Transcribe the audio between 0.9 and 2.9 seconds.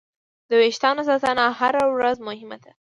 ساتنه هره ورځ مهمه ده.